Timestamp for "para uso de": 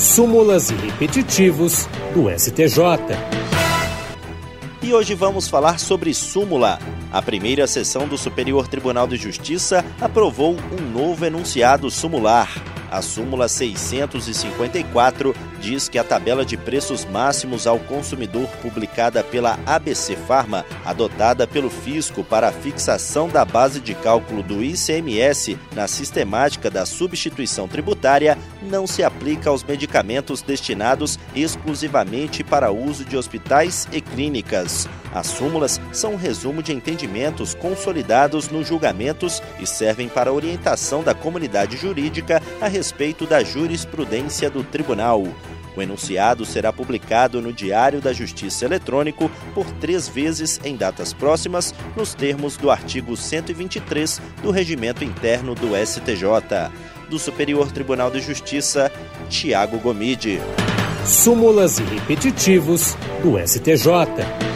32.44-33.16